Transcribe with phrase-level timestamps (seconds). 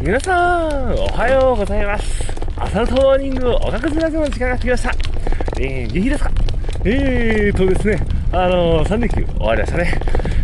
[0.00, 2.24] 皆さん、おはようございます。
[2.56, 4.92] 朝のトーニング、おかくずラジオの時間が来ました。
[5.60, 6.30] えー、元気ですか？
[6.84, 7.98] えーとですね、
[8.32, 10.00] あのー、3連休終わりましたね。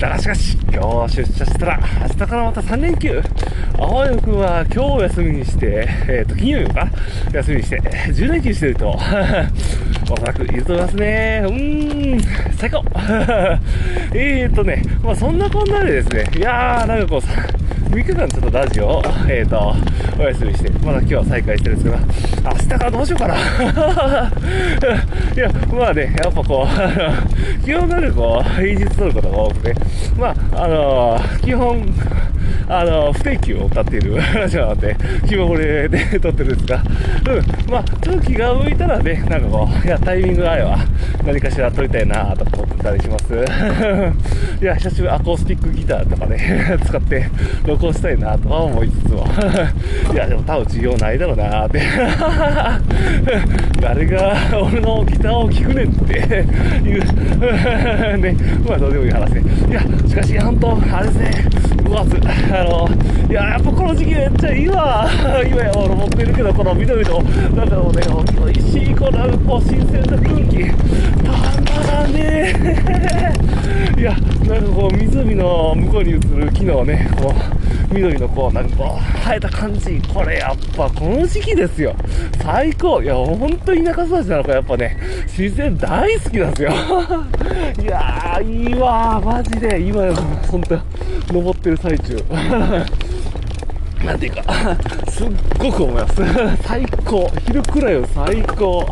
[0.00, 3.22] だがしかし、今日出社したら、明日からまた3連休。
[3.78, 6.88] あわよくは今日休みにして、えーと、金曜日か
[7.32, 8.90] 休みにして、10連休してると、
[10.10, 11.40] おそらくいると思いますね。
[11.44, 12.20] うーん、
[12.56, 12.82] 最高
[14.12, 17.28] えーとね、まあそんなこんなでですね、いやー、なんかこうさ、
[17.96, 18.88] 3日間ちょっとラジオ？
[18.98, 19.74] を、 えーと、
[20.18, 23.34] お休みして、まだ今日は再開してるんですけど、明日からどうしようかな。
[25.34, 29.74] いや、まあね、やっぱこう、基本なるこう、平日撮ることが多くて、
[30.18, 31.86] まあ、あのー基本、
[32.68, 34.96] あの、不定期を歌っているラジオなので、
[35.28, 36.82] 気まぐれで撮ってるんですが、
[37.28, 40.78] うん、まあ、ちょっと気が向いたらね、なんかこう、いや、タイミングがあれば、
[41.24, 43.34] 何かしら撮りたいなと思ってたりします。
[44.62, 47.28] いや、久しぶりアコースティックギターとかね、 使って
[47.66, 49.26] 録音したいなとは思いつつも、
[50.12, 51.80] いや、でも多分需要ないだろうなって。
[53.80, 59.42] 誰が俺のギターを聴くねんっていう、ね、まあどうでもいい話ね。
[59.68, 61.30] いや、しかし、本当あれですね、
[61.84, 62.88] 5月、あの、
[63.28, 65.08] いや、やっぱこの時期めっちゃいいわ。
[65.44, 67.22] 今や俺持ってるけど、この緑の、
[67.54, 68.02] なんかもうね、
[68.44, 70.64] 美味しい、この、こう、新鮮な空気、
[71.24, 73.25] たまらねえ。
[74.06, 77.34] いや、なんかこう、湖の向こうに映る木のね、こ
[77.90, 81.92] う、緑のこう、なんかこう、生えた感じ、これやっぱこの時期ですよ。
[82.40, 83.02] 最高。
[83.02, 84.96] いや、本当に田舎育ちなのか、やっぱね、
[85.36, 86.70] 自然大好きなんですよ。
[87.82, 89.80] いやー、いいわ、マジで。
[89.80, 90.14] 今、
[90.52, 90.78] 本当
[91.32, 92.16] 登ってる最中。
[94.04, 94.42] なんていうか、
[95.08, 96.22] すっごく思います。
[96.62, 97.30] 最高。
[97.46, 98.86] 昼くらいは最高。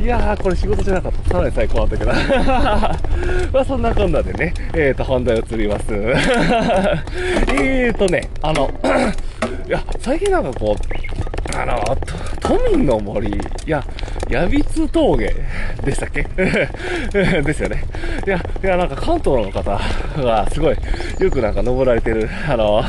[0.00, 1.30] いやー、これ仕事じゃなかった。
[1.30, 2.12] さらに最高だったけど。
[3.52, 5.84] まあそんなこんなでね、えーと、本題移ります。
[5.92, 8.70] えーとね、あの、
[9.68, 11.96] いや、最近なんかこう、あの、
[12.40, 13.84] 都民の森、いや、
[14.28, 15.34] ヤビツ峠
[15.84, 16.22] でしたっけ？
[17.42, 17.84] ですよね。
[18.26, 19.78] いや、いや、なんか関東の方
[20.22, 20.76] がすごい
[21.18, 22.82] よくなんか登られてる、あの、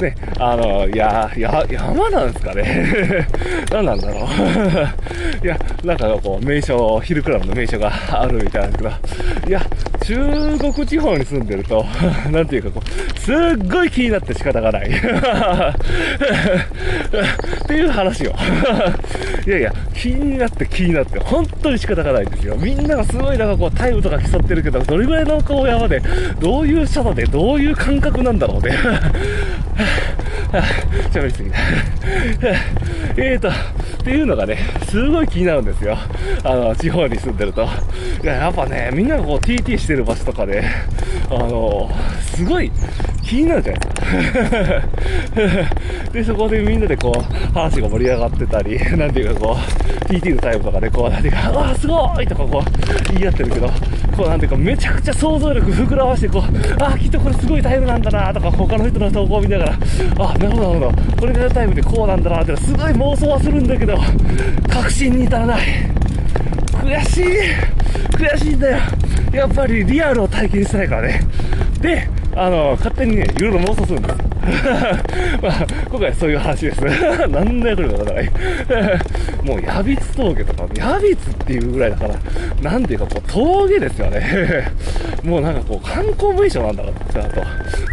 [0.00, 3.26] ね、あの、いや、や、山なんですかね？
[3.72, 4.26] 何なんだろう？
[5.44, 9.60] いや、なんかこう、名所、ヒルクラブの名所があるみたいなんですけど、いや、
[10.06, 11.84] 中国地方に住んでると、
[12.30, 13.36] なんていうかこう、すっ
[13.68, 14.86] ごい気になって仕方がない。
[14.86, 14.92] っ
[17.66, 18.30] ていう話を。
[19.48, 22.54] いやいや、気になって気になって、本当に仕方がないんですよ。
[22.56, 26.00] みんながすごいなんかこう、タイムとか競ってるけど、どれぐらいのこう山で、
[26.38, 28.76] どういう斜度で、どういう感覚なんだろうね。
[31.12, 31.58] 喋りすぎた。
[33.16, 33.50] えーと、
[34.06, 34.56] っていうのがね、
[34.88, 35.98] すごい気になるんですよ。
[36.44, 37.66] あの、地方に住んでると。
[38.22, 40.62] いや、やっぱね、みんながこう TT してる場所とかで、
[41.28, 41.90] あの、
[42.20, 42.70] すごい
[43.24, 44.32] 気になるじゃないです
[46.06, 46.12] か。
[46.14, 53.68] で、そこでみんなでこう、話が盛り上がってたり、なんていうかこう、TT のタイムとかでこう、なんていうか、ああ、すごいとかこう、言い合ってるけど、
[54.16, 59.78] こう、なんていうか、めちゃくちゃ想像力膨らまして、こう、ああ、きっとこれすごいタイムなんだなとか、他の人の投稿を見ながら、
[60.18, 63.98] あなるほど、なるほど、これがタイムでこうなんだなって、すごい妄想はするんだけど、
[64.70, 65.66] 確信に至らない。
[66.82, 67.24] 悔しい
[68.12, 68.78] 悔しいんだよ
[69.32, 71.20] やっぱりリアルを体験したいからね。
[71.80, 74.35] で、あの、勝手にね、いろいろ妄想するんです。
[75.42, 76.80] まあ、今回はそういう話です。
[77.28, 78.30] 何の役にも立たない。
[79.42, 82.14] もう、ヤビツ峠とか、ヤビツっていうぐらいだから、
[82.70, 84.68] なんていうか、こう、峠ですよね。
[85.24, 87.40] もうなんかこう、観光名所なんだろうってなと。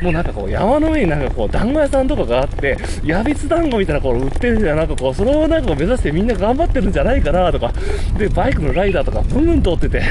[0.03, 4.78] もうなんかこう、山の上になんかこう、団子屋さんとかがあって、ヤビツ団子みたいなこう、売ってるじゃん。
[4.78, 7.72] なんかこう、そのなんか目指してみんな頑張ってるんじゃないかなとか、
[8.18, 10.02] で、バイクのライダーとか、ブンブン通ってて、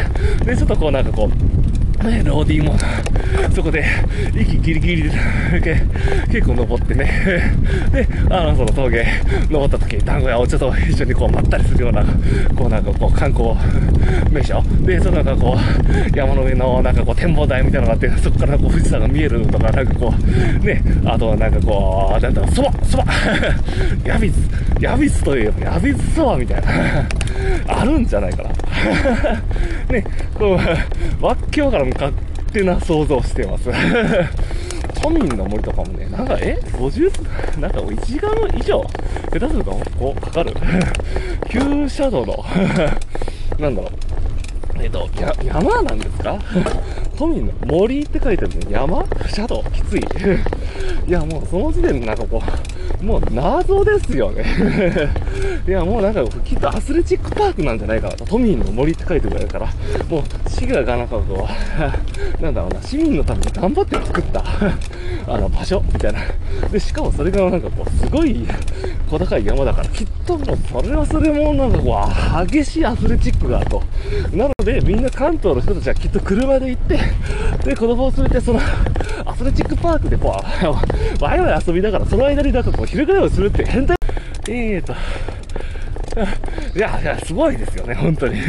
[0.45, 1.62] で、ちょっとこう、なんかこう、
[2.03, 2.77] ね、ローディーも、
[3.55, 3.85] そこで、
[4.35, 5.03] 息ギリギリ
[5.61, 5.83] で、
[6.31, 7.47] 結構登ってね、
[7.93, 9.07] で、あの、その峠、
[9.51, 12.05] 登った時に団子屋をちょっと一緒にこう、まったりするような、
[12.57, 13.55] こうなんかこう、観光
[14.31, 14.63] 名所。
[14.85, 20.13] で、そのなんかこう、山の上のなんかこう、展望台みたいなのがあって、そこからこう、富士山が見えるとか、なんかこ
[20.63, 23.05] う、ね、あとなんかこう、なんだろう、そばそば。
[24.05, 24.39] ヤビツ、
[24.81, 26.69] ヤビツといえば、ヤビツそばみたいな、
[27.67, 28.51] あるんじゃないかな。
[29.93, 30.59] ね、こ
[31.21, 32.13] う、わっけわからん勝
[32.53, 33.69] 手な想像してます。
[35.03, 38.81] 都民の森とかもね、なんか、え ?50、なんか1時間以上
[39.33, 40.53] 下手するとこう、かかる。
[41.51, 42.45] 急車道の、
[43.59, 43.93] なんだろう。
[44.83, 46.39] えっと、や、山なんですか？
[47.19, 48.67] 都民の森って書いてあるね。
[48.71, 49.05] 山？
[49.29, 49.63] 車道？
[49.73, 50.01] きつい。
[51.07, 52.43] いや、もうその時点でなんかこ
[53.01, 54.45] う、もう謎ですよね。
[55.67, 58.25] いや、もうなんかきっとアスレチックパークなんじゃないかなと。
[58.25, 59.67] 都民の森って書いてくれるから、
[60.09, 61.53] もう滋賀がなんかこう、
[62.43, 64.45] なんだろうな、市民のために頑張って作った
[65.27, 66.21] あの場所みたいな。
[66.71, 68.47] で、しかもそれがなんかこう、すごい
[69.11, 71.99] 小高い山だから、きっともうそれはそれもなんかこ
[72.43, 73.83] う、激しいアスレチックがあると。
[74.33, 76.99] なので、みんな関東の人たちはきっと車で行って、
[77.65, 78.61] で、子供を連れて、その、
[79.43, 80.41] スレチックパークでこ
[81.21, 83.97] う、ワイワイ遊びながら、その間になんかこう、昼ぐらいをするって変態、
[84.49, 84.93] えーと、
[86.77, 88.41] いや、いや、すごいですよね、本当に。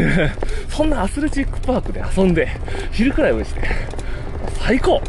[0.69, 2.47] そんなアスレチックパークで遊んで、
[2.91, 3.61] 昼くらいをして、
[4.59, 5.01] 最高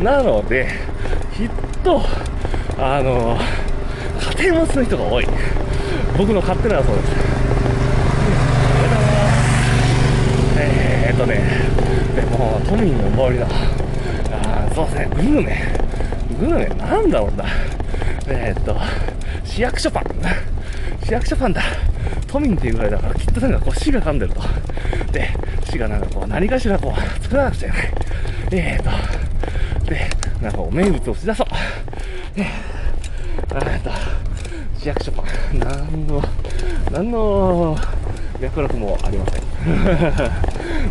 [0.00, 0.66] なので、
[1.36, 1.50] きっ
[1.84, 2.02] と、
[2.78, 3.38] あの、
[4.38, 5.26] 家庭持ちの人が多い。
[6.18, 7.12] 僕の勝手な予想です。
[10.58, 11.40] えーっとね、
[12.16, 13.48] でも、都民の周りの、あ
[14.74, 15.56] そうですね、グルメ。
[16.40, 17.44] グルメ、なんだろうな。
[18.26, 18.76] えー、っと、
[19.44, 20.04] 市役所パン。
[21.04, 21.62] 市役所パンだ。
[22.26, 24.40] 都民っていうぐらいだから、きっとなんかこう、市が噛んでると。
[25.12, 25.28] で、
[25.64, 27.92] 市がなんかこう、何かしらこう、作らなくちゃいけない。
[28.52, 30.08] えー、っと、で、
[30.40, 31.46] なんかこう、名物を打ち出そう。
[32.36, 33.90] えー、えー、っと、
[34.78, 35.22] 市役所パ
[35.52, 35.58] ン。
[35.58, 36.22] なんの、
[36.90, 37.76] なんの、
[38.40, 39.42] 脈絡もありません。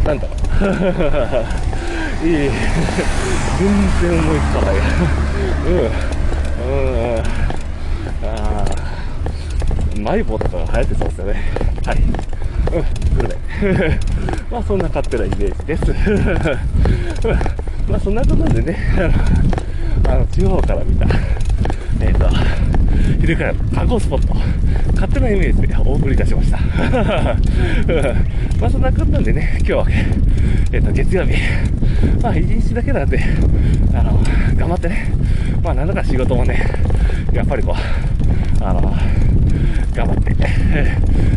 [0.06, 2.28] なんだろう。
[2.28, 2.50] いい。
[3.60, 3.70] 全
[4.02, 4.76] 然思いつかない。
[5.68, 5.90] うん。
[6.62, 6.70] う
[7.16, 7.20] ん。
[8.24, 8.32] あ
[8.64, 8.66] あ。
[10.00, 11.34] マイボとかが流行ってそうですよね。
[11.86, 11.98] はい。
[11.98, 13.16] うん。
[13.16, 13.36] グルメ。
[14.52, 14.80] まあそん。
[14.80, 15.84] な勝手なイメージです。
[17.90, 18.16] まあそん。
[18.16, 18.78] なことでね、
[20.08, 21.06] あの、地方から見た、
[22.02, 22.30] えっ、ー、と、
[23.22, 24.34] 昼から観光スポット、
[24.94, 26.58] 勝手なイメージでお送りいたしました。
[28.60, 29.86] まあそんなことなんでね、今日は、
[30.72, 31.34] えっ、ー、と、月曜日、
[32.22, 33.20] まあ一日だけなんで、
[33.94, 34.20] あの、
[34.56, 35.08] 頑張ってね、
[35.64, 36.64] まあなんだか仕事もね、
[37.34, 38.82] やっぱりこう、あの、
[39.94, 40.36] 頑張って、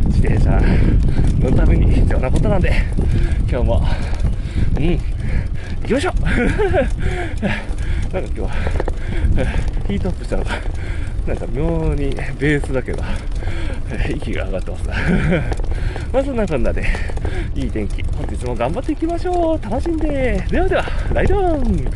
[0.06, 0.61] 自転車
[1.40, 2.72] 乗るために必要なことなんで、
[3.50, 3.82] 今日も、
[4.76, 4.99] うん、行
[5.87, 6.14] きましょう。
[8.12, 8.50] なんか今日は、
[9.88, 10.55] ヒートアップしたのか、
[11.26, 13.03] なんか妙に ベースだけど、
[14.15, 14.94] 息が上がってますな。
[16.12, 16.85] まずそんなこんなで、
[17.55, 19.65] いい天気、本日も頑張っていきましょう。
[19.65, 20.44] 楽しんで。
[20.50, 21.87] ではでは、ライドオン